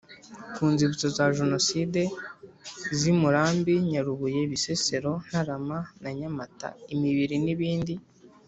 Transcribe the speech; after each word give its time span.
ku 0.53 0.63
Nzibutso 0.73 1.07
za 1.17 1.25
Jenoside 1.37 2.01
z 2.97 3.01
i 3.11 3.13
Murambi 3.19 3.73
Nyarubuye 3.89 4.39
Bisesero 4.51 5.11
Ntarama 5.27 5.77
na 6.01 6.09
Nyamata 6.19 6.67
imibiri 6.93 7.35
n 7.45 7.47
ibindi 7.53 7.93